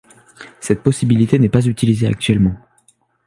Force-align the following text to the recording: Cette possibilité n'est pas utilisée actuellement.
Cette 0.61 0.81
possibilité 0.81 1.37
n'est 1.37 1.47
pas 1.47 1.63
utilisée 1.67 2.07
actuellement. 2.07 2.55